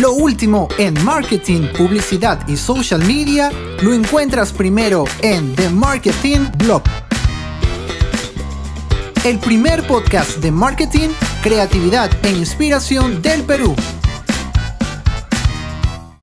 Lo 0.00 0.12
último 0.14 0.68
en 0.78 0.94
marketing, 1.04 1.68
publicidad 1.76 2.48
y 2.48 2.56
social 2.56 3.04
media 3.04 3.50
lo 3.82 3.92
encuentras 3.92 4.50
primero 4.50 5.04
en 5.20 5.54
The 5.54 5.68
Marketing 5.68 6.46
Blog. 6.56 6.82
El 9.22 9.38
primer 9.38 9.86
podcast 9.86 10.38
de 10.38 10.50
marketing, 10.50 11.10
creatividad 11.42 12.10
e 12.24 12.30
inspiración 12.30 13.20
del 13.20 13.42
Perú. 13.42 13.76